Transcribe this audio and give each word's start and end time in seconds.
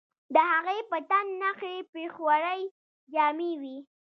د 0.33 0.35
هغې 0.51 0.77
په 0.89 0.97
تن 1.09 1.25
نخي 1.41 1.75
پېښورۍ 1.93 2.61
جامې 3.13 3.51
وې 3.61 3.77